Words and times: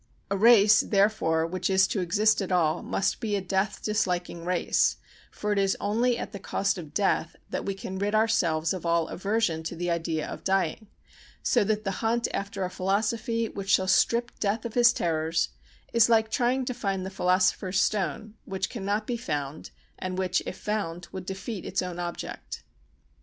A 0.31 0.35
race, 0.35 0.79
therefore, 0.81 1.45
which 1.45 1.69
is 1.69 1.85
to 1.89 1.99
exist 1.99 2.41
at 2.41 2.51
all 2.51 2.81
must 2.81 3.19
be 3.19 3.35
a 3.35 3.39
death 3.39 3.83
disliking 3.83 4.43
race, 4.43 4.97
for 5.29 5.51
it 5.51 5.59
is 5.59 5.77
only 5.79 6.17
at 6.17 6.31
the 6.31 6.39
cost 6.39 6.79
of 6.79 6.91
death 6.91 7.35
that 7.51 7.65
we 7.67 7.75
can 7.75 7.99
rid 7.99 8.15
ourselves 8.15 8.73
of 8.73 8.83
all 8.83 9.07
aversion 9.09 9.61
to 9.61 9.75
the 9.75 9.91
idea 9.91 10.27
of 10.27 10.43
dying, 10.43 10.87
so 11.43 11.63
that 11.65 11.83
the 11.83 11.91
hunt 12.01 12.27
after 12.33 12.63
a 12.63 12.69
philosophy 12.71 13.47
which 13.47 13.69
shall 13.69 13.87
strip 13.87 14.31
death 14.39 14.65
of 14.65 14.73
his 14.73 14.91
terrors 14.91 15.49
is 15.93 16.09
like 16.09 16.31
trying 16.31 16.65
to 16.65 16.73
find 16.73 17.05
the 17.05 17.11
philosopher's 17.11 17.79
stone 17.79 18.33
which 18.45 18.71
cannot 18.71 19.05
be 19.05 19.17
found 19.17 19.69
and 19.99 20.17
which, 20.17 20.41
if 20.47 20.57
found, 20.57 21.07
would 21.11 21.27
defeat 21.27 21.63
its 21.63 21.83
own 21.83 21.99
object. 21.99 22.63